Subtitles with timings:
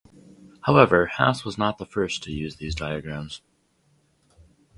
[0.61, 3.43] However, Hasse was not the first to use these diagrams.